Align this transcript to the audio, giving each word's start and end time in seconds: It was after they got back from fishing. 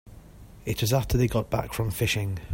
It 0.65 0.81
was 0.81 0.93
after 0.93 1.15
they 1.15 1.27
got 1.27 1.51
back 1.51 1.73
from 1.73 1.91
fishing. 1.91 2.39